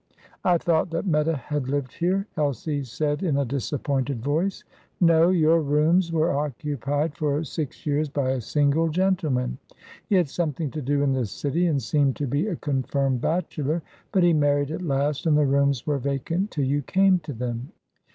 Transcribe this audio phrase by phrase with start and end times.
[0.43, 4.63] "I thought that Meta had lived here," Elsie said in a disappointed voice.
[4.99, 5.29] "No.
[5.29, 9.59] Your rooms were occupied for six years by a single gentleman.
[10.09, 13.83] He had something to do in the City, and seemed to be a confirmed bachelor.
[14.11, 17.71] But he married at last, and the rooms were vacant till you came to them."